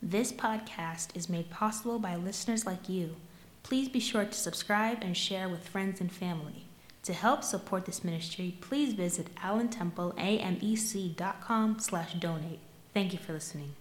This 0.00 0.30
podcast 0.30 1.16
is 1.16 1.28
made 1.28 1.50
possible 1.50 1.98
by 1.98 2.14
listeners 2.14 2.64
like 2.64 2.88
you. 2.88 3.16
Please 3.64 3.88
be 3.88 3.98
sure 3.98 4.24
to 4.24 4.32
subscribe 4.32 4.98
and 5.02 5.16
share 5.16 5.48
with 5.48 5.66
friends 5.66 6.00
and 6.00 6.12
family. 6.12 6.66
To 7.02 7.12
help 7.12 7.42
support 7.42 7.84
this 7.84 8.04
ministry, 8.04 8.54
please 8.60 8.94
visit 8.94 9.34
allentempleamec.com 9.36 11.80
slash 11.80 12.14
donate. 12.14 12.60
Thank 12.94 13.12
you 13.12 13.18
for 13.18 13.32
listening. 13.32 13.74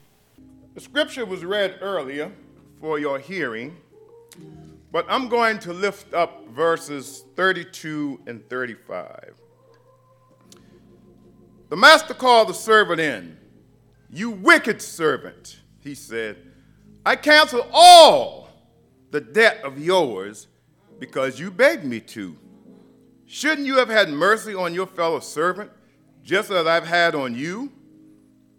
The 0.73 0.81
scripture 0.81 1.23
was 1.23 1.45
read 1.45 1.77
earlier 1.81 2.31
for 2.81 2.97
your 2.97 3.19
hearing, 3.19 3.77
but 4.91 5.05
I'm 5.09 5.29
going 5.29 5.59
to 5.59 5.71
lift 5.71 6.15
up 6.15 6.47
verses 6.47 7.25
32 7.35 8.21
and 8.25 8.43
35. 8.49 9.35
The 11.69 11.77
master 11.77 12.15
called 12.15 12.49
the 12.49 12.55
servant 12.55 12.99
in. 12.99 13.37
You 14.09 14.31
wicked 14.31 14.81
servant, 14.81 15.59
he 15.87 15.95
said, 15.95 16.37
I 17.05 17.15
cancel 17.15 17.65
all 17.71 18.49
the 19.11 19.21
debt 19.21 19.61
of 19.63 19.79
yours 19.79 20.47
because 20.99 21.39
you 21.39 21.49
begged 21.49 21.85
me 21.85 22.01
to. 22.01 22.35
Shouldn't 23.25 23.65
you 23.65 23.77
have 23.77 23.87
had 23.87 24.09
mercy 24.09 24.53
on 24.53 24.73
your 24.73 24.85
fellow 24.85 25.21
servant, 25.21 25.71
just 26.23 26.51
as 26.51 26.67
I've 26.67 26.85
had 26.85 27.15
on 27.15 27.35
you? 27.35 27.71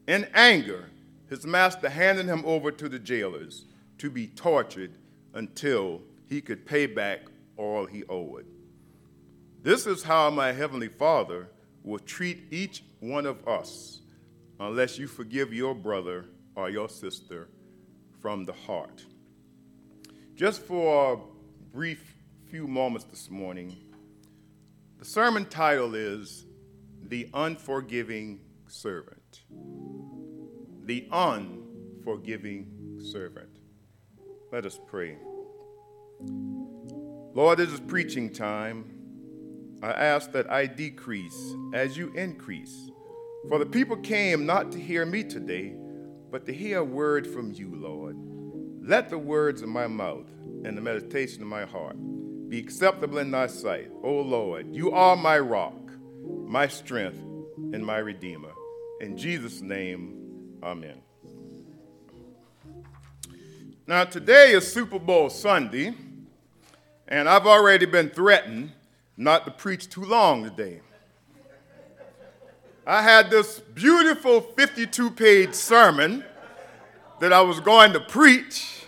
In 0.06 0.26
anger, 0.32 0.88
his 1.28 1.46
master 1.46 1.90
handed 1.90 2.24
him 2.24 2.42
over 2.46 2.72
to 2.72 2.88
the 2.88 2.98
jailers 2.98 3.66
to 3.98 4.10
be 4.10 4.26
tortured 4.26 4.92
until 5.34 6.00
he 6.28 6.40
could 6.40 6.64
pay 6.64 6.86
back 6.86 7.20
all 7.58 7.84
he 7.84 8.04
owed. 8.08 8.46
This 9.62 9.86
is 9.86 10.02
how 10.02 10.30
my 10.30 10.52
heavenly 10.52 10.88
Father 10.88 11.48
will 11.84 11.98
treat 11.98 12.44
each 12.50 12.84
one 13.00 13.26
of 13.26 13.46
us 13.46 14.00
unless 14.58 14.98
you 14.98 15.06
forgive 15.06 15.52
your 15.52 15.74
brother 15.74 16.24
or 16.58 16.68
your 16.68 16.88
sister 16.88 17.48
from 18.20 18.44
the 18.44 18.52
heart. 18.52 19.04
Just 20.34 20.60
for 20.60 21.12
a 21.12 21.16
brief 21.72 22.16
few 22.50 22.66
moments 22.66 23.04
this 23.04 23.30
morning, 23.30 23.76
the 24.98 25.04
sermon 25.04 25.44
title 25.44 25.94
is 25.94 26.46
The 27.04 27.30
Unforgiving 27.32 28.40
Servant. 28.66 29.42
The 30.82 31.06
Unforgiving 31.12 32.98
Servant. 33.12 33.60
Let 34.50 34.66
us 34.66 34.80
pray. 34.84 35.16
Lord, 37.34 37.60
it 37.60 37.68
is 37.68 37.78
preaching 37.78 38.32
time. 38.32 38.96
I 39.80 39.92
ask 39.92 40.32
that 40.32 40.50
I 40.50 40.66
decrease 40.66 41.54
as 41.72 41.96
you 41.96 42.12
increase. 42.14 42.90
For 43.48 43.60
the 43.60 43.66
people 43.66 43.96
came 43.98 44.44
not 44.44 44.72
to 44.72 44.80
hear 44.80 45.06
me 45.06 45.22
today, 45.22 45.76
but 46.30 46.46
to 46.46 46.52
hear 46.52 46.78
a 46.78 46.84
word 46.84 47.26
from 47.26 47.52
you, 47.52 47.74
Lord. 47.74 48.16
Let 48.82 49.08
the 49.10 49.18
words 49.18 49.62
of 49.62 49.68
my 49.68 49.86
mouth 49.86 50.26
and 50.64 50.76
the 50.76 50.80
meditation 50.80 51.42
of 51.42 51.48
my 51.48 51.64
heart 51.64 51.96
be 52.48 52.58
acceptable 52.58 53.18
in 53.18 53.30
thy 53.30 53.46
sight. 53.46 53.90
O 54.02 54.20
Lord, 54.20 54.74
you 54.74 54.90
are 54.92 55.16
my 55.16 55.38
rock, 55.38 55.74
my 56.46 56.66
strength, 56.66 57.18
and 57.72 57.84
my 57.84 57.98
redeemer. 57.98 58.52
In 59.00 59.16
Jesus' 59.16 59.60
name, 59.60 60.58
amen. 60.62 61.02
Now, 63.86 64.04
today 64.04 64.52
is 64.52 64.70
Super 64.70 64.98
Bowl 64.98 65.30
Sunday, 65.30 65.94
and 67.06 67.28
I've 67.28 67.46
already 67.46 67.86
been 67.86 68.10
threatened 68.10 68.72
not 69.16 69.44
to 69.46 69.50
preach 69.50 69.88
too 69.88 70.04
long 70.04 70.44
today. 70.44 70.80
I 72.88 73.02
had 73.02 73.30
this 73.30 73.60
beautiful 73.60 74.40
52 74.40 75.10
page 75.10 75.52
sermon 75.52 76.24
that 77.20 77.34
I 77.34 77.42
was 77.42 77.60
going 77.60 77.92
to 77.92 78.00
preach 78.00 78.78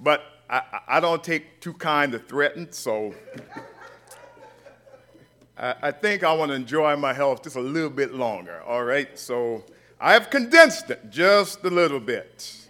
But 0.00 0.22
I, 0.48 0.62
I 0.86 1.00
don't 1.00 1.24
take 1.24 1.60
too 1.60 1.72
kind 1.72 2.12
to 2.12 2.18
threaten, 2.18 2.70
so 2.70 3.12
I, 5.58 5.74
I 5.82 5.90
think 5.90 6.22
I 6.22 6.32
want 6.32 6.50
to 6.50 6.54
enjoy 6.54 6.94
my 6.96 7.12
health 7.12 7.42
just 7.42 7.56
a 7.56 7.60
little 7.60 7.90
bit 7.90 8.14
longer, 8.14 8.62
all 8.62 8.84
right? 8.84 9.18
So 9.18 9.64
I 10.00 10.12
have 10.12 10.30
condensed 10.30 10.90
it 10.90 11.10
just 11.10 11.64
a 11.64 11.70
little 11.70 11.98
bit. 11.98 12.65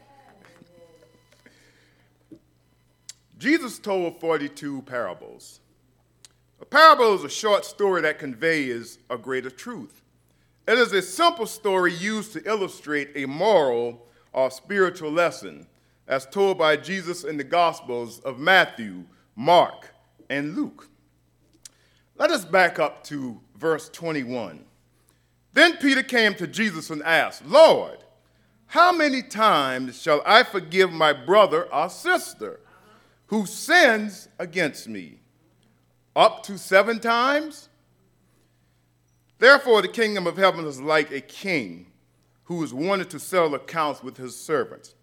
Jesus 3.47 3.79
told 3.79 4.19
42 4.19 4.83
parables. 4.83 5.61
A 6.61 6.65
parable 6.65 7.15
is 7.15 7.23
a 7.23 7.29
short 7.29 7.65
story 7.65 8.03
that 8.03 8.19
conveys 8.19 8.99
a 9.09 9.17
greater 9.17 9.51
truth. 9.51 10.03
It 10.67 10.77
is 10.77 10.93
a 10.93 11.01
simple 11.01 11.47
story 11.47 11.95
used 11.95 12.33
to 12.33 12.45
illustrate 12.45 13.11
a 13.15 13.25
moral 13.27 14.05
or 14.33 14.51
spiritual 14.51 15.13
lesson 15.13 15.69
as 16.09 16.27
told 16.27 16.59
by 16.59 16.77
Jesus 16.77 17.23
in 17.23 17.37
the 17.37 17.45
Gospels 17.45 18.19
of 18.19 18.41
Matthew, 18.41 19.05
Mark, 19.37 19.95
and 20.29 20.57
Luke. 20.57 20.89
Let 22.19 22.33
us 22.33 22.45
back 22.45 22.81
up 22.81 23.05
to 23.05 23.41
verse 23.57 23.89
21. 23.91 24.65
Then 25.53 25.77
Peter 25.77 26.03
came 26.03 26.35
to 26.35 26.49
Jesus 26.49 26.91
and 26.91 27.01
asked, 27.05 27.47
Lord, 27.47 27.99
how 28.67 28.91
many 28.91 29.23
times 29.23 30.03
shall 30.03 30.21
I 30.27 30.43
forgive 30.43 30.91
my 30.91 31.13
brother 31.13 31.73
or 31.73 31.89
sister 31.89 32.59
who 33.27 33.47
sins 33.47 34.29
against 34.39 34.89
me? 34.89 35.19
Up 36.15 36.43
to 36.45 36.59
seven 36.59 36.99
times? 36.99 37.69
Therefore, 39.39 39.83
the 39.83 39.89
kingdom 39.89 40.27
of 40.27 40.37
heaven 40.37 40.65
is 40.65 40.81
like 40.81 41.11
a 41.11 41.21
king 41.21 41.87
who 42.45 42.63
is 42.63 42.73
wanted 42.73 43.11
to 43.11 43.19
settle 43.19 43.55
accounts 43.55 44.03
with 44.03 44.17
his 44.17 44.37
servants. 44.37 44.95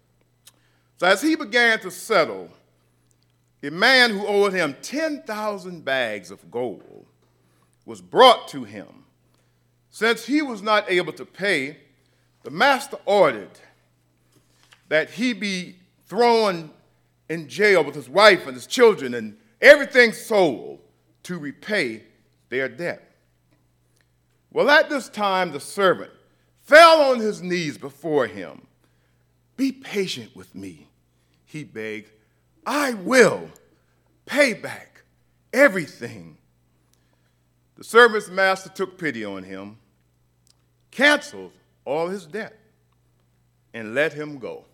So 0.96 1.06
as 1.06 1.22
he 1.22 1.36
began 1.36 1.78
to 1.80 1.90
settle, 1.90 2.48
a 3.62 3.70
man 3.70 4.10
who 4.10 4.26
owed 4.26 4.52
him 4.52 4.76
10,000 4.82 5.84
bags 5.84 6.30
of 6.30 6.50
gold 6.50 7.06
was 7.84 8.00
brought 8.00 8.48
to 8.48 8.64
him. 8.64 9.04
Since 9.90 10.26
he 10.26 10.42
was 10.42 10.62
not 10.62 10.90
able 10.90 11.12
to 11.12 11.24
pay, 11.24 11.78
the 12.42 12.50
master 12.50 12.98
ordered 13.06 13.60
that 14.88 15.10
he 15.10 15.32
be 15.32 15.76
thrown 16.06 16.70
in 17.28 17.48
jail 17.48 17.84
with 17.84 17.94
his 17.94 18.08
wife 18.08 18.46
and 18.46 18.54
his 18.54 18.66
children 18.66 19.14
and 19.14 19.36
everything 19.60 20.12
sold 20.12 20.80
to 21.24 21.38
repay 21.38 22.02
their 22.48 22.68
debt. 22.68 23.10
Well, 24.52 24.70
at 24.70 24.88
this 24.88 25.08
time, 25.08 25.52
the 25.52 25.60
servant 25.60 26.12
fell 26.60 27.02
on 27.02 27.18
his 27.18 27.42
knees 27.42 27.78
before 27.78 28.26
him 28.26 28.66
be 29.56 29.72
patient 29.72 30.34
with 30.34 30.54
me, 30.54 30.88
he 31.44 31.64
begged. 31.64 32.10
I 32.66 32.94
will 32.94 33.48
pay 34.26 34.54
back 34.54 35.02
everything. 35.52 36.38
The 37.76 37.84
servant's 37.84 38.28
master 38.28 38.70
took 38.70 38.98
pity 38.98 39.24
on 39.24 39.44
him, 39.44 39.78
canceled 40.90 41.52
all 41.84 42.08
his 42.08 42.26
debt, 42.26 42.58
and 43.72 43.94
let 43.94 44.12
him 44.12 44.38
go. 44.38 44.64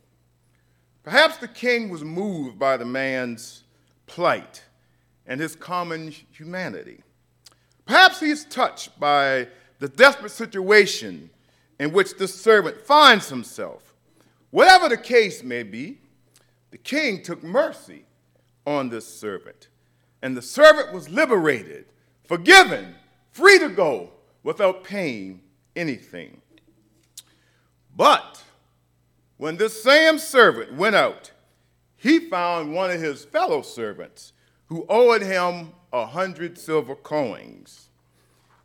Perhaps 1.03 1.39
the 1.39 1.49
king 1.49 1.89
was 1.89 2.05
moved 2.05 2.59
by 2.59 2.77
the 2.77 2.85
man's 2.85 3.65
plight 4.07 4.65
and 5.27 5.41
his 5.41 5.57
common 5.57 6.15
humanity. 6.33 7.03
Perhaps 7.87 8.21
he's 8.21 8.45
touched 8.45 8.99
by 9.01 9.49
the 9.79 9.89
desperate 9.89 10.31
situation 10.31 11.31
in 11.79 11.93
which 11.93 12.17
this 12.17 12.35
servant 12.35 12.81
finds 12.83 13.29
himself 13.29 13.91
Whatever 14.51 14.89
the 14.89 14.97
case 14.97 15.43
may 15.43 15.63
be, 15.63 15.99
the 16.71 16.79
king 16.79 17.23
took 17.23 17.43
mercy 17.43 18.05
on 18.67 18.89
this 18.89 19.07
servant, 19.07 19.69
and 20.23 20.37
the 20.37 20.43
servant 20.43 20.93
was 20.93 21.09
liberated, 21.09 21.87
forgiven, 22.25 22.95
free 23.31 23.59
to 23.61 23.69
go 23.69 24.11
without 24.43 24.85
paying 24.85 25.41
anything. 25.77 26.41
But 27.97 28.43
when 29.41 29.57
this 29.57 29.83
same 29.83 30.19
servant 30.19 30.75
went 30.75 30.95
out, 30.95 31.31
he 31.97 32.29
found 32.29 32.75
one 32.75 32.91
of 32.91 33.01
his 33.01 33.25
fellow 33.25 33.63
servants 33.63 34.35
who 34.67 34.85
owed 34.87 35.23
him 35.23 35.73
a 35.95 36.05
hundred 36.05 36.59
silver 36.59 36.95
coins. 36.95 37.89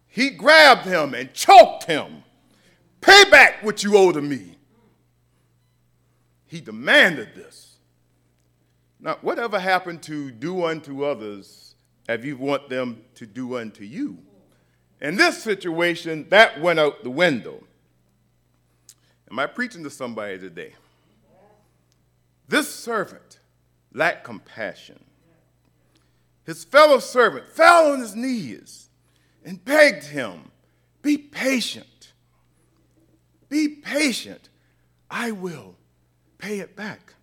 He 0.05 0.29
grabbed 0.31 0.85
him 0.85 1.13
and 1.13 1.33
choked 1.33 1.85
him. 1.85 2.25
Pay 2.99 3.23
back 3.31 3.63
what 3.63 3.85
you 3.85 3.95
owe 3.97 4.11
to 4.11 4.21
me. 4.21 4.57
He 6.45 6.59
demanded 6.59 7.29
this. 7.35 7.77
Now, 8.99 9.17
whatever 9.21 9.57
happened 9.57 10.03
to 10.03 10.29
do 10.29 10.65
unto 10.65 11.05
others 11.05 11.75
as 12.09 12.25
you 12.25 12.35
want 12.35 12.67
them 12.67 13.01
to 13.15 13.25
do 13.25 13.57
unto 13.57 13.85
you? 13.85 14.17
In 14.99 15.15
this 15.15 15.41
situation, 15.41 16.27
that 16.31 16.59
went 16.59 16.79
out 16.79 17.01
the 17.01 17.09
window. 17.09 17.63
Am 19.29 19.39
I 19.39 19.47
preaching 19.47 19.83
to 19.83 19.89
somebody 19.89 20.37
today? 20.37 20.73
This 22.47 22.73
servant 22.73 23.39
lacked 23.93 24.23
compassion. 24.23 24.99
His 26.45 26.63
fellow 26.63 26.99
servant 26.99 27.47
fell 27.49 27.91
on 27.91 27.99
his 27.99 28.15
knees 28.15 28.89
and 29.43 29.63
begged 29.63 30.05
him, 30.05 30.51
Be 31.01 31.17
patient. 31.17 32.13
Be 33.49 33.67
patient. 33.67 34.49
I 35.09 35.31
will 35.31 35.75
pay 36.37 36.59
it 36.59 36.75
back. 36.75 37.13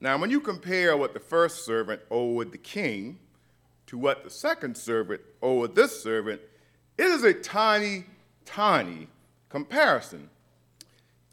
Now, 0.00 0.18
when 0.18 0.30
you 0.30 0.40
compare 0.40 0.96
what 0.96 1.14
the 1.14 1.20
first 1.20 1.64
servant 1.64 2.00
owed 2.10 2.52
the 2.52 2.58
king 2.58 3.18
to 3.86 3.98
what 3.98 4.24
the 4.24 4.30
second 4.30 4.76
servant 4.76 5.20
owed 5.42 5.74
this 5.74 6.02
servant, 6.02 6.40
it 6.98 7.04
is 7.04 7.24
a 7.24 7.32
tiny, 7.32 8.04
tiny 8.44 9.08
comparison. 9.48 10.30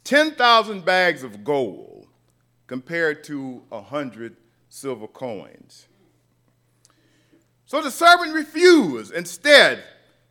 10,000 0.04 0.84
bags 0.84 1.22
of 1.22 1.44
gold 1.44 2.06
compared 2.66 3.24
to 3.24 3.62
100 3.68 4.36
silver 4.68 5.06
coins. 5.06 5.86
So 7.66 7.80
the 7.80 7.90
servant 7.90 8.34
refused. 8.34 9.12
Instead, 9.12 9.82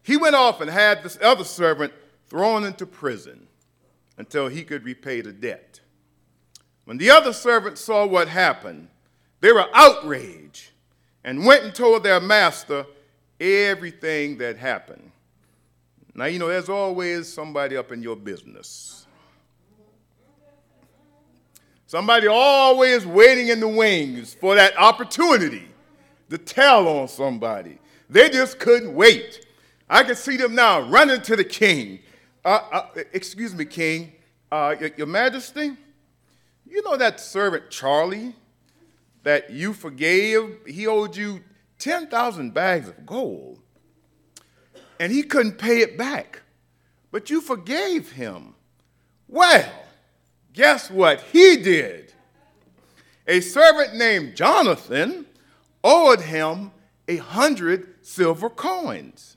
he 0.04 0.18
went 0.18 0.36
off 0.36 0.62
and 0.62 0.70
had 0.70 1.04
this 1.04 1.18
other 1.22 1.44
servant 1.44 1.94
thrown 2.28 2.64
into 2.64 2.86
prison 2.86 3.48
until 4.18 4.48
he 4.48 4.64
could 4.64 4.84
repay 4.84 5.22
the 5.22 5.32
debt. 5.32 5.80
When 6.86 6.98
the 6.98 7.10
other 7.10 7.34
servants 7.34 7.82
saw 7.82 8.06
what 8.06 8.28
happened, 8.28 8.90
they 9.40 9.52
were 9.52 9.68
outraged 9.74 10.72
and 11.24 11.46
went 11.46 11.64
and 11.64 11.74
told 11.74 12.04
their 12.04 12.20
master 12.20 12.86
everything 13.40 14.38
that 14.38 14.58
happened. 14.58 15.12
Now, 16.16 16.26
you 16.26 16.40
know, 16.40 16.48
there's 16.48 16.70
always 16.70 17.32
somebody 17.32 17.76
up 17.76 17.92
in 17.92 18.04
your 18.04 18.16
business. 18.16 19.08
Somebody 21.88 22.28
always 22.28 23.06
waiting 23.06 23.50
in 23.50 23.60
the 23.60 23.68
wings 23.68 24.34
for 24.34 24.56
that 24.56 24.78
opportunity 24.78 25.68
to 26.30 26.38
tell 26.38 26.88
on 26.88 27.08
somebody. 27.08 27.78
They 28.10 28.30
just 28.30 28.60
couldn't 28.60 28.94
wait. 28.94 29.46
I 29.90 30.04
can 30.04 30.16
see 30.16 30.38
them 30.38 30.56
now 30.56 30.82
running 30.82 31.22
to 31.22 31.36
the 31.36 31.44
king. 31.44 32.00
Uh, 32.44 32.60
uh, 32.72 32.88
excuse 33.14 33.54
me, 33.56 33.66
king, 33.66 34.14
uh, 34.52 34.76
your, 34.80 34.90
your 34.98 35.08
majesty, 35.08 35.78
you 36.68 36.82
know 36.84 36.98
that 36.98 37.20
servant 37.20 37.70
Charlie 37.70 38.36
that 39.24 39.52
you 39.52 39.74
forgave? 39.74 40.58
He 40.68 40.88
owed 40.88 41.16
you 41.16 41.42
10,000 41.80 42.54
bags 42.54 42.88
of 42.88 43.06
gold, 43.06 43.60
and 45.04 45.12
he 45.12 45.22
couldn't 45.22 45.58
pay 45.58 45.80
it 45.80 45.98
back, 45.98 46.44
but 47.12 47.30
you 47.30 47.42
forgave 47.42 48.14
him. 48.14 48.56
Well, 49.28 49.70
guess 50.54 50.90
what 50.90 51.20
he 51.34 51.58
did? 51.58 52.14
A 53.28 53.42
servant 53.42 53.96
named 53.96 54.38
Jonathan 54.38 55.26
owed 55.84 56.22
him 56.22 56.72
a 57.10 57.18
hundred 57.18 57.96
silver 58.02 58.50
coins 58.50 59.36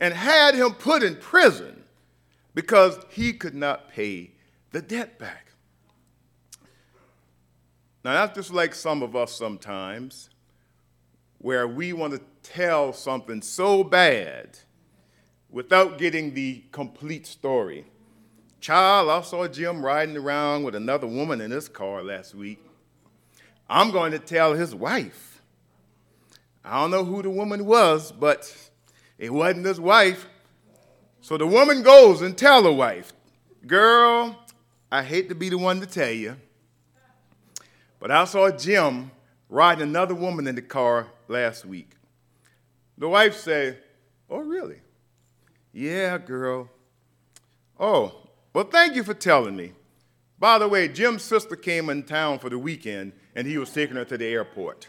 and 0.00 0.12
had 0.12 0.56
him 0.56 0.72
put 0.72 1.04
in 1.04 1.14
prison 1.14 1.84
because 2.52 2.98
he 3.10 3.32
could 3.32 3.54
not 3.54 3.92
pay 3.92 4.32
the 4.72 4.82
debt 4.82 5.20
back. 5.20 5.52
Now, 8.04 8.14
that's 8.14 8.34
just 8.34 8.52
like 8.52 8.74
some 8.74 9.04
of 9.04 9.14
us 9.14 9.30
sometimes, 9.30 10.30
where 11.38 11.68
we 11.68 11.92
want 11.92 12.14
to 12.14 12.20
tell 12.46 12.92
something 12.92 13.42
so 13.42 13.82
bad 13.82 14.58
without 15.50 15.98
getting 15.98 16.34
the 16.34 16.64
complete 16.72 17.26
story. 17.26 17.84
Child, 18.60 19.10
I 19.10 19.20
saw 19.22 19.48
Jim 19.48 19.84
riding 19.84 20.16
around 20.16 20.62
with 20.64 20.74
another 20.74 21.06
woman 21.06 21.40
in 21.40 21.50
his 21.50 21.68
car 21.68 22.02
last 22.02 22.34
week. 22.34 22.62
I'm 23.68 23.90
going 23.90 24.12
to 24.12 24.18
tell 24.18 24.54
his 24.54 24.74
wife. 24.74 25.42
I 26.64 26.80
don't 26.80 26.90
know 26.90 27.04
who 27.04 27.22
the 27.22 27.30
woman 27.30 27.64
was, 27.64 28.12
but 28.12 28.54
it 29.18 29.32
wasn't 29.32 29.66
his 29.66 29.80
wife. 29.80 30.26
So 31.20 31.36
the 31.36 31.46
woman 31.46 31.82
goes 31.82 32.22
and 32.22 32.36
tell 32.36 32.62
her 32.64 32.72
wife, 32.72 33.12
Girl, 33.66 34.38
I 34.90 35.02
hate 35.02 35.28
to 35.28 35.34
be 35.34 35.48
the 35.48 35.58
one 35.58 35.80
to 35.80 35.86
tell 35.86 36.10
you, 36.10 36.36
but 37.98 38.12
I 38.12 38.24
saw 38.24 38.50
Jim 38.50 39.10
riding 39.48 39.82
another 39.82 40.14
woman 40.14 40.46
in 40.46 40.54
the 40.54 40.62
car 40.62 41.08
last 41.28 41.64
week. 41.64 41.95
The 42.98 43.08
wife 43.08 43.36
said, 43.36 43.78
Oh, 44.28 44.38
really? 44.38 44.80
Yeah, 45.72 46.18
girl. 46.18 46.70
Oh, 47.78 48.28
well, 48.52 48.64
thank 48.64 48.96
you 48.96 49.04
for 49.04 49.14
telling 49.14 49.54
me. 49.54 49.72
By 50.38 50.58
the 50.58 50.68
way, 50.68 50.88
Jim's 50.88 51.22
sister 51.22 51.56
came 51.56 51.88
in 51.88 52.02
town 52.02 52.38
for 52.38 52.50
the 52.50 52.58
weekend 52.58 53.12
and 53.34 53.46
he 53.46 53.58
was 53.58 53.70
taking 53.70 53.96
her 53.96 54.04
to 54.04 54.18
the 54.18 54.26
airport. 54.26 54.88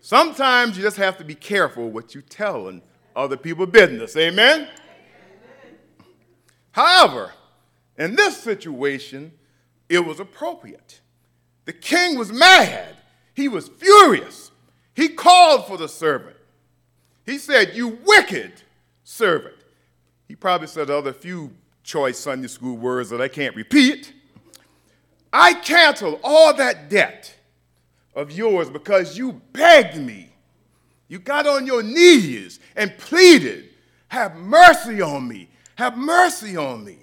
Sometimes 0.00 0.76
you 0.76 0.82
just 0.82 0.96
have 0.96 1.16
to 1.18 1.24
be 1.24 1.34
careful 1.34 1.88
what 1.88 2.14
you 2.14 2.22
tell 2.22 2.68
in 2.68 2.82
other 3.14 3.36
people's 3.36 3.70
business. 3.70 4.16
Amen? 4.16 4.62
Amen? 4.62 4.68
However, 6.72 7.32
in 7.96 8.16
this 8.16 8.36
situation, 8.36 9.32
it 9.88 10.00
was 10.00 10.18
appropriate. 10.18 11.00
The 11.64 11.72
king 11.72 12.18
was 12.18 12.32
mad. 12.32 12.96
He 13.34 13.48
was 13.48 13.68
furious. 13.68 14.51
He 14.94 15.08
called 15.08 15.66
for 15.66 15.76
the 15.76 15.88
servant. 15.88 16.36
He 17.24 17.38
said, 17.38 17.74
You 17.74 17.98
wicked 18.04 18.52
servant. 19.04 19.54
He 20.28 20.34
probably 20.34 20.66
said 20.66 20.90
other 20.90 21.12
few 21.12 21.52
choice 21.82 22.18
Sunday 22.18 22.48
school 22.48 22.76
words 22.76 23.10
that 23.10 23.20
I 23.20 23.28
can't 23.28 23.56
repeat. 23.56 24.12
I 25.32 25.54
cancel 25.54 26.20
all 26.22 26.54
that 26.54 26.90
debt 26.90 27.34
of 28.14 28.30
yours 28.30 28.68
because 28.68 29.16
you 29.16 29.40
begged 29.52 29.96
me. 29.96 30.28
You 31.08 31.18
got 31.18 31.46
on 31.46 31.66
your 31.66 31.82
knees 31.82 32.60
and 32.76 32.96
pleaded, 32.98 33.70
Have 34.08 34.36
mercy 34.36 35.00
on 35.00 35.28
me. 35.28 35.48
Have 35.76 35.96
mercy 35.96 36.56
on 36.56 36.84
me. 36.84 36.98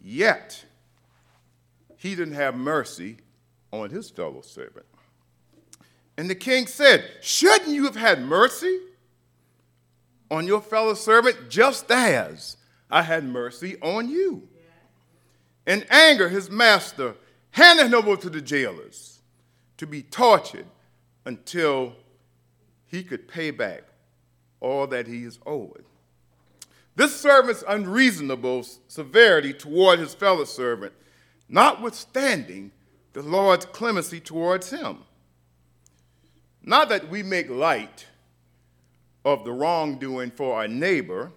Yet, 0.00 0.64
he 1.96 2.16
didn't 2.16 2.34
have 2.34 2.56
mercy 2.56 3.18
on 3.70 3.90
his 3.90 4.10
fellow 4.10 4.40
servant. 4.40 4.86
And 6.16 6.28
the 6.28 6.34
king 6.34 6.66
said, 6.66 7.10
Shouldn't 7.20 7.70
you 7.70 7.84
have 7.84 7.96
had 7.96 8.22
mercy 8.22 8.78
on 10.30 10.46
your 10.46 10.60
fellow 10.60 10.94
servant 10.94 11.48
just 11.48 11.90
as 11.90 12.56
I 12.90 13.02
had 13.02 13.24
mercy 13.24 13.76
on 13.80 14.08
you? 14.08 14.48
In 15.66 15.84
anger, 15.90 16.28
his 16.28 16.50
master 16.50 17.14
handed 17.50 17.86
him 17.86 17.94
over 17.94 18.16
to 18.16 18.30
the 18.30 18.40
jailers 18.40 19.20
to 19.76 19.86
be 19.86 20.02
tortured 20.02 20.66
until 21.24 21.94
he 22.86 23.02
could 23.02 23.28
pay 23.28 23.50
back 23.50 23.84
all 24.60 24.86
that 24.88 25.06
he 25.06 25.24
is 25.24 25.38
owed. 25.46 25.84
This 26.94 27.18
servant's 27.18 27.64
unreasonable 27.66 28.66
severity 28.86 29.52
toward 29.54 29.98
his 29.98 30.14
fellow 30.14 30.44
servant, 30.44 30.92
notwithstanding 31.48 32.70
the 33.12 33.22
Lord's 33.22 33.64
clemency 33.66 34.20
towards 34.20 34.70
him. 34.70 34.98
Not 36.64 36.88
that 36.90 37.08
we 37.08 37.22
make 37.22 37.48
light 37.50 38.06
of 39.24 39.44
the 39.44 39.52
wrongdoing 39.52 40.30
for 40.30 40.54
our 40.56 40.68
neighbor, 40.68 41.32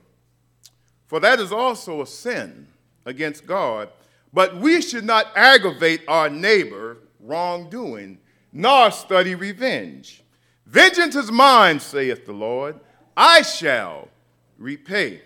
for 1.07 1.19
that 1.19 1.39
is 1.39 1.51
also 1.51 2.01
a 2.01 2.07
sin 2.07 2.67
against 3.05 3.45
God 3.45 3.89
but 4.35 4.57
we 4.57 4.81
should 4.81 5.05
not 5.05 5.31
aggravate 5.33 6.01
our 6.09 6.29
neighbor 6.29 6.97
wrongdoing, 7.21 8.17
nor 8.51 8.91
study 8.91 9.33
revenge. 9.33 10.23
Vengeance 10.65 11.15
is 11.15 11.31
mine, 11.31 11.79
saith 11.79 12.25
the 12.25 12.33
Lord. 12.33 12.77
I 13.15 13.43
shall 13.43 14.09
repay. 14.57 15.21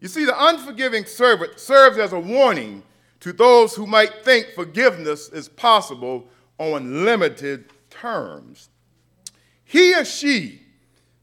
You 0.00 0.08
see, 0.08 0.24
the 0.24 0.46
unforgiving 0.46 1.04
servant 1.04 1.60
serves 1.60 1.98
as 1.98 2.14
a 2.14 2.18
warning 2.18 2.82
to 3.20 3.34
those 3.34 3.74
who 3.74 3.86
might 3.86 4.24
think 4.24 4.54
forgiveness 4.54 5.28
is 5.28 5.50
possible 5.50 6.26
on 6.56 7.04
limited 7.04 7.66
terms. 7.90 8.70
He 9.68 9.94
or 9.94 10.06
she 10.06 10.62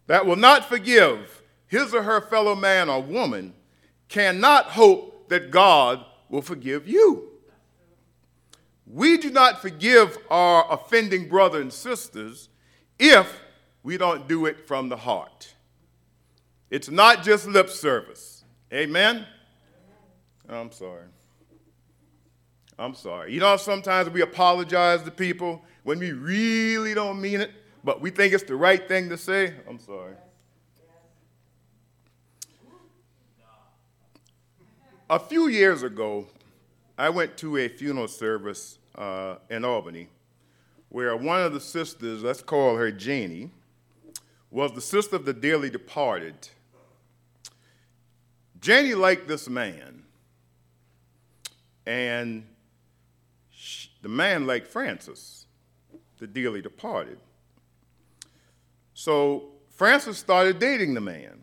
that 0.06 0.28
will 0.28 0.36
not 0.36 0.70
forgive 0.70 1.42
his 1.66 1.96
or 1.96 2.04
her 2.04 2.22
fellow 2.22 2.54
man 2.54 2.90
or 2.90 3.02
woman 3.02 3.56
cannot 4.08 4.66
hope 4.66 5.30
that 5.30 5.50
God 5.50 6.06
will 6.30 6.44
forgive 6.44 6.88
you. 6.88 7.32
We 8.86 9.18
do 9.18 9.32
not 9.32 9.64
forgive 9.64 10.20
our 10.30 10.72
offending 10.72 11.28
brothers 11.28 11.62
and 11.64 11.74
sisters 11.74 12.50
if 13.00 13.42
we 13.82 13.98
don't 13.98 14.28
do 14.28 14.46
it 14.46 14.68
from 14.68 14.90
the 14.90 14.98
heart. 14.98 15.56
It's 16.70 16.92
not 16.92 17.24
just 17.24 17.48
lip 17.48 17.72
service. 17.72 18.44
Amen? 18.72 19.26
I'm 20.48 20.72
sorry. 20.72 21.06
I'm 22.78 22.94
sorry. 22.94 23.34
You 23.34 23.40
know, 23.40 23.58
sometimes 23.58 24.12
we 24.12 24.22
apologize 24.22 25.02
to 25.02 25.10
people 25.10 25.64
when 25.82 25.98
we 25.98 26.12
really 26.12 26.94
don't 26.94 27.20
mean 27.20 27.42
it, 27.42 27.50
but 27.86 28.02
we 28.02 28.10
think 28.10 28.34
it's 28.34 28.44
the 28.44 28.56
right 28.56 28.88
thing 28.88 29.10
to 29.10 29.18
say. 29.18 29.54
I'm 29.70 29.80
sorry. 29.80 30.16
A 35.08 35.20
few 35.20 35.48
years 35.48 35.84
ago, 35.84 36.26
I 36.98 37.10
went 37.10 37.38
to 37.38 37.58
a 37.58 37.68
funeral 37.68 38.08
service 38.08 38.80
uh, 38.96 39.36
in 39.52 39.64
Albany 39.64 40.10
where 40.90 41.16
one 41.16 41.44
of 41.44 41.54
the 41.54 41.60
sisters, 41.60 42.24
let's 42.24 42.42
call 42.42 42.76
her 42.76 42.90
Janie, 42.90 43.52
was 44.50 44.72
the 44.72 44.82
sister 44.82 45.16
of 45.16 45.26
the 45.26 45.34
dearly 45.34 45.70
departed. 45.70 46.50
Janie 48.60 48.96
liked 48.96 49.28
this 49.28 49.48
man, 49.48 50.04
and 51.86 52.48
she, 53.52 53.90
the 54.02 54.10
man 54.10 54.48
liked 54.48 54.68
Francis, 54.68 55.46
the 56.18 56.26
dearly 56.26 56.64
departed. 56.64 57.20
So 58.96 59.50
Francis 59.70 60.18
started 60.18 60.58
dating 60.58 60.94
the 60.94 61.02
man. 61.02 61.42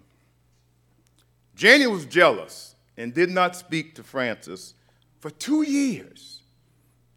Janie 1.55 1.87
was 1.87 2.07
jealous 2.07 2.75
and 2.97 3.13
did 3.13 3.31
not 3.31 3.55
speak 3.55 3.95
to 3.95 4.03
Francis 4.03 4.75
for 5.21 5.31
two 5.31 5.63
years. 5.63 6.43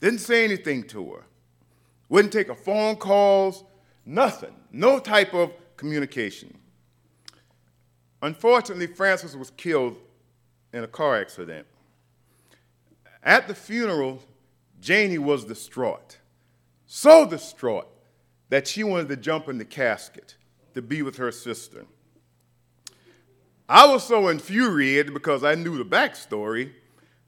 Didn't 0.01 0.19
say 0.19 0.43
anything 0.43 0.83
to 0.89 1.13
her. 1.13 1.23
Wouldn't 2.09 2.33
take 2.33 2.47
her 2.47 2.53
phone 2.53 2.97
calls, 2.97 3.63
nothing. 4.05 4.53
No 4.71 4.99
type 4.99 5.33
of 5.33 5.53
communication. 5.77 6.55
Unfortunately, 8.21 8.87
Francis 8.87 9.35
was 9.35 9.51
killed 9.51 9.95
in 10.73 10.83
a 10.83 10.87
car 10.87 11.15
accident. 11.15 11.65
At 13.23 13.47
the 13.47 13.55
funeral, 13.55 14.21
Janie 14.81 15.17
was 15.17 15.45
distraught. 15.45 16.17
So 16.85 17.25
distraught 17.25 17.87
that 18.49 18.67
she 18.67 18.83
wanted 18.83 19.09
to 19.09 19.17
jump 19.17 19.49
in 19.49 19.57
the 19.57 19.65
casket 19.65 20.35
to 20.73 20.81
be 20.81 21.01
with 21.01 21.17
her 21.17 21.31
sister. 21.31 21.85
I 23.67 23.87
was 23.87 24.03
so 24.03 24.27
infuriated 24.27 25.13
because 25.13 25.43
I 25.43 25.55
knew 25.55 25.77
the 25.77 25.85
backstory. 25.85 26.71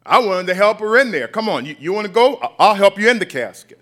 I 0.06 0.20
wanted 0.20 0.48
to 0.48 0.54
help 0.54 0.80
her 0.80 0.98
in 0.98 1.12
there. 1.12 1.28
Come 1.28 1.50
on, 1.50 1.66
you, 1.66 1.76
you 1.80 1.94
want 1.94 2.08
to 2.08 2.14
go? 2.14 2.36
I'll 2.60 2.76
help 2.76 3.00
you 3.00 3.10
in 3.10 3.20
the 3.20 3.26
casket. 3.26 3.80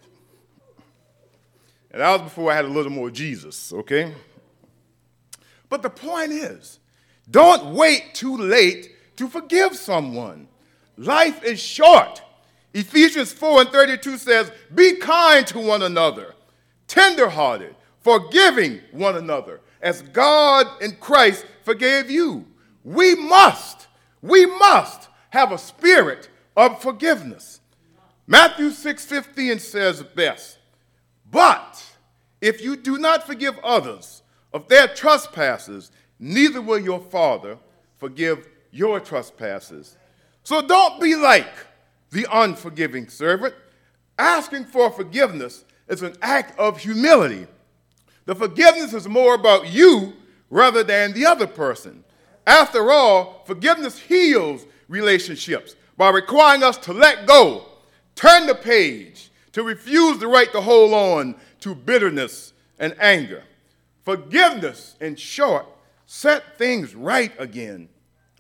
And 1.92 2.02
that 2.02 2.12
was 2.12 2.22
before 2.22 2.52
I 2.52 2.56
had 2.56 2.66
a 2.66 2.70
little 2.70 2.92
more 2.92 3.10
Jesus, 3.10 3.72
okay? 3.74 4.14
But 5.70 5.82
the 5.82 5.90
point 5.90 6.32
is, 6.32 6.80
don't 7.30 7.74
wait 7.74 8.14
too 8.14 8.38
late 8.38 8.92
to 9.18 9.28
forgive 9.28 9.76
someone. 9.76 10.48
Life 10.98 11.44
is 11.44 11.60
short. 11.60 12.22
Ephesians 12.74 13.32
4 13.32 13.62
and 13.62 13.70
32 13.70 14.18
says, 14.18 14.52
Be 14.74 14.98
kind 14.98 15.48
to 15.48 15.60
one 15.60 15.82
another, 15.82 16.35
tenderhearted, 16.88 17.76
forgiving 18.02 18.82
one 18.92 19.16
another, 19.16 19.62
as 19.82 20.02
God 20.02 20.68
in 20.82 20.96
Christ 20.98 21.46
forgave 21.64 22.10
you. 22.10 22.46
We 22.84 23.16
must, 23.16 23.88
we 24.22 24.46
must 24.46 25.10
have 25.32 25.52
a 25.52 25.58
spirit 25.58 26.30
of 26.56 26.82
forgiveness. 26.82 27.60
Matthew 28.28 28.72
6 28.72 29.06
15 29.06 29.60
says 29.60 30.04
best, 30.16 30.58
But 31.30 31.84
if 32.42 32.62
you 32.62 32.76
do 32.76 32.98
not 32.98 33.26
forgive 33.26 33.58
others 33.60 34.24
of 34.54 34.68
their 34.68 34.88
trespasses, 34.88 35.92
neither 36.20 36.62
will 36.62 36.80
your 36.80 37.00
Father 37.00 37.58
forgive 37.98 38.48
your 38.72 39.00
trespasses. 39.00 39.98
So 40.44 40.62
don't 40.62 41.02
be 41.02 41.16
like 41.16 41.54
the 42.12 42.28
unforgiving 42.32 43.10
servant. 43.10 43.54
Asking 44.18 44.66
for 44.66 44.90
forgiveness 44.92 45.66
is 45.88 46.02
an 46.02 46.16
act 46.22 46.58
of 46.60 46.80
humility. 46.80 47.48
The 48.26 48.36
forgiveness 48.36 48.94
is 48.94 49.08
more 49.08 49.36
about 49.36 49.68
you 49.68 50.14
rather 50.50 50.84
than 50.84 51.14
the 51.14 51.26
other 51.26 51.48
person. 51.48 52.04
After 52.48 52.92
all, 52.92 53.44
forgiveness 53.46 54.00
heals 54.00 54.66
relationships 54.88 55.76
by 55.98 56.10
requiring 56.10 56.64
us 56.64 56.78
to 56.80 56.94
let 56.94 57.26
go, 57.26 57.66
turn 58.16 58.48
the 58.48 58.56
page, 58.56 59.32
to 59.54 59.64
refuse 59.64 60.20
the 60.20 60.28
right 60.28 60.52
to 60.52 60.62
hold 60.62 60.94
on 60.94 61.36
to 61.62 61.74
bitterness 61.74 62.54
and 62.80 62.96
anger. 63.00 63.44
Forgiveness, 64.04 64.96
in 65.00 65.16
short, 65.16 65.66
set 66.06 66.58
things 66.58 66.94
right 66.94 67.32
again. 67.40 67.90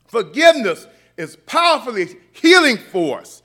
Forgiveness 0.07 0.87
is 1.17 1.37
powerfully 1.47 2.17
healing 2.33 2.77
force, 2.77 3.41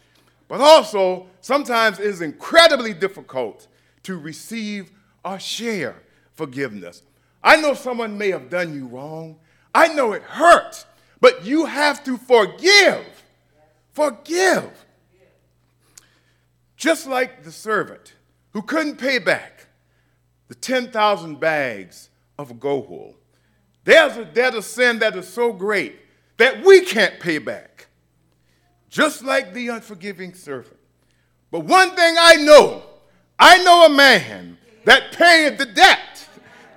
but 0.49 0.61
also 0.61 1.27
sometimes 1.41 1.99
is 1.99 2.21
incredibly 2.21 2.93
difficult 2.93 3.69
to 4.05 4.17
receive 4.17 4.91
or 5.25 5.39
share 5.39 5.97
forgiveness. 6.35 7.03
I 7.43 7.57
know 7.57 7.75
someone 7.75 8.19
may 8.19 8.31
have 8.31 8.51
done 8.51 8.75
you 8.75 8.87
wrong. 8.87 9.39
I 9.75 9.89
know 9.89 10.13
it 10.13 10.23
hurts, 10.23 10.87
but 11.21 11.45
you 11.45 11.67
have 11.67 12.03
to 12.05 12.17
forgive. 12.17 13.05
Forgive. 13.93 14.71
Just 16.77 17.07
like 17.07 17.45
the 17.45 17.53
servant 17.53 18.15
who 18.53 18.63
couldn't 18.63 18.97
pay 18.97 19.19
back 19.19 19.67
the 20.49 20.55
10,000 20.57 21.39
bags 21.39 22.09
of 22.37 22.59
gold. 22.59 23.15
There's 23.85 24.17
a 24.17 24.25
debt 24.25 24.57
of 24.57 24.65
sin 24.65 24.99
that 24.99 25.15
is 25.15 25.29
so 25.29 25.53
great 25.53 25.97
that 26.39 26.65
we 26.65 26.81
can't 26.81 27.21
pay 27.21 27.39
back, 27.39 27.87
just 28.89 29.23
like 29.23 29.55
the 29.55 29.69
unforgiving 29.69 30.35
servant. 30.35 30.77
But 31.53 31.61
one 31.61 31.95
thing 31.95 32.17
I 32.19 32.37
know 32.37 32.83
I 33.41 33.63
know 33.63 33.87
a 33.87 33.89
man 33.89 34.59
that 34.85 35.13
paid 35.13 35.57
the 35.57 35.65
debt. 35.65 36.29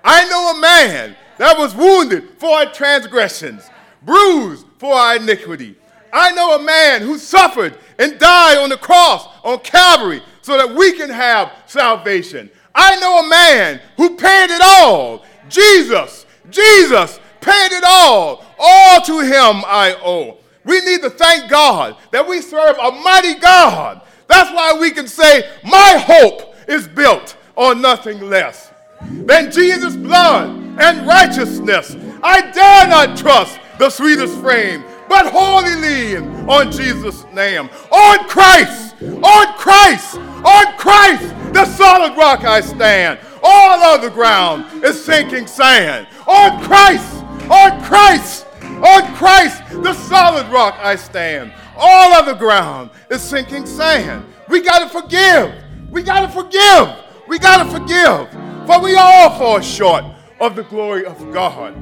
I 0.01 0.27
know 0.29 0.57
a 0.57 0.61
man 0.61 1.15
that 1.37 1.57
was 1.57 1.75
wounded 1.75 2.37
for 2.37 2.49
our 2.49 2.71
transgressions, 2.71 3.69
bruised 4.01 4.65
for 4.77 4.93
our 4.93 5.17
iniquity. 5.17 5.75
I 6.13 6.31
know 6.31 6.55
a 6.55 6.63
man 6.63 7.01
who 7.01 7.17
suffered 7.17 7.77
and 7.99 8.17
died 8.17 8.59
on 8.59 8.69
the 8.69 8.77
cross 8.77 9.27
on 9.43 9.59
Calvary 9.59 10.21
so 10.41 10.55
that 10.57 10.73
we 10.73 10.93
can 10.93 11.09
have 11.09 11.51
salvation. 11.65 12.49
I 12.73 12.95
know 12.95 13.25
a 13.25 13.29
man 13.29 13.81
who 13.97 14.15
paid 14.15 14.49
it 14.49 14.61
all. 14.61 15.25
Jesus, 15.49 16.25
Jesus 16.49 17.19
paid 17.41 17.73
it 17.73 17.83
all. 17.85 18.45
All 18.57 19.01
to 19.01 19.19
him 19.19 19.63
I 19.65 19.97
owe. 20.01 20.37
We 20.63 20.79
need 20.81 21.01
to 21.01 21.09
thank 21.09 21.49
God 21.49 21.97
that 22.11 22.25
we 22.25 22.39
serve 22.41 22.77
a 22.77 22.91
mighty 22.91 23.33
God. 23.35 24.01
That's 24.27 24.49
why 24.51 24.77
we 24.79 24.91
can 24.91 25.07
say, 25.09 25.49
My 25.63 25.97
hope 26.07 26.52
is 26.67 26.87
built 26.87 27.35
on 27.55 27.81
nothing 27.81 28.29
less 28.29 28.71
than 29.01 29.51
Jesus' 29.51 29.95
blood 29.95 30.49
and 30.79 31.07
righteousness. 31.07 31.95
I 32.23 32.41
dare 32.51 32.87
not 32.87 33.17
trust 33.17 33.59
the 33.77 33.89
sweetest 33.89 34.37
frame, 34.39 34.83
but 35.09 35.25
wholly 35.25 35.75
lean 35.75 36.49
on 36.49 36.71
Jesus' 36.71 37.25
name. 37.33 37.69
On 37.91 38.27
Christ, 38.27 38.95
on 39.01 39.57
Christ, 39.57 40.17
on 40.17 40.77
Christ, 40.77 41.33
the 41.53 41.65
solid 41.65 42.17
rock 42.17 42.43
I 42.43 42.61
stand. 42.61 43.19
All 43.43 43.81
other 43.81 44.09
ground 44.09 44.83
is 44.83 45.03
sinking 45.03 45.47
sand. 45.47 46.07
On 46.25 46.63
Christ, 46.63 47.23
on 47.49 47.83
Christ, 47.83 48.47
on 48.61 49.13
Christ, 49.15 49.61
the 49.83 49.93
solid 49.93 50.47
rock 50.47 50.75
I 50.79 50.95
stand. 50.95 51.53
All 51.75 52.13
other 52.13 52.33
ground 52.33 52.89
is 53.09 53.21
sinking 53.21 53.65
sand. 53.65 54.25
We 54.47 54.61
got 54.61 54.79
to 54.79 55.01
forgive. 55.01 55.53
We 55.93 56.01
got 56.01 56.21
to 56.21 56.27
forgive. 56.27 56.89
We 57.27 57.37
got 57.37 57.63
to 57.63 57.69
forgive. 57.69 58.31
For 58.65 58.81
we 58.81 58.95
all 58.95 59.37
fall 59.37 59.61
short 59.61 60.03
of 60.39 60.55
the 60.55 60.63
glory 60.63 61.05
of 61.05 61.31
God. 61.31 61.75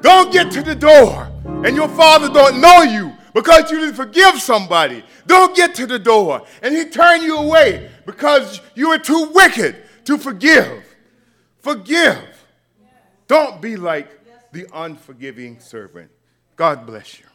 Don't 0.00 0.32
get 0.32 0.50
to 0.52 0.62
the 0.62 0.74
door 0.74 1.30
and 1.64 1.76
your 1.76 1.88
father 1.88 2.30
don't 2.30 2.62
know 2.62 2.82
you 2.82 3.12
because 3.34 3.70
you 3.70 3.78
didn't 3.78 3.94
forgive 3.94 4.40
somebody. 4.40 5.04
Don't 5.26 5.54
get 5.54 5.74
to 5.76 5.86
the 5.86 5.98
door 5.98 6.46
and 6.62 6.74
he 6.74 6.86
turn 6.86 7.22
you 7.22 7.36
away 7.36 7.90
because 8.06 8.62
you 8.74 8.88
are 8.88 8.98
too 8.98 9.30
wicked 9.34 9.76
to 10.06 10.16
forgive. 10.16 10.84
Forgive. 11.60 12.18
Don't 13.28 13.60
be 13.60 13.76
like 13.76 14.08
the 14.52 14.66
unforgiving 14.72 15.60
servant. 15.60 16.10
God 16.56 16.86
bless 16.86 17.20
you. 17.20 17.26